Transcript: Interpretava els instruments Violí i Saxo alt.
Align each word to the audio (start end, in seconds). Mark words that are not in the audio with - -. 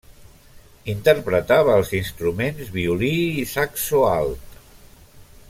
Interpretava 0.93 1.75
els 1.81 1.91
instruments 1.99 2.73
Violí 2.79 3.13
i 3.43 3.45
Saxo 3.53 4.03
alt. 4.15 4.59